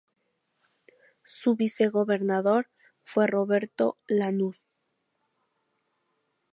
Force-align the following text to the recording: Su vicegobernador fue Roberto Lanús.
Su 1.25 1.53
vicegobernador 1.55 2.71
fue 3.03 3.27
Roberto 3.27 3.97
Lanús. 4.07 4.59